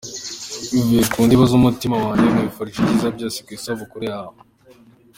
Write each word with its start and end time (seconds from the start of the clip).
Bivuye 0.73 1.03
ku 1.11 1.17
ndiba 1.25 1.43
z’umutima 1.51 1.95
wanjye 2.05 2.27
nkwifurije 2.29 2.77
ibyiza 2.81 3.07
byose 3.15 3.37
ku 3.45 3.49
isabukuru 3.57 4.03
yawe. 4.11 4.37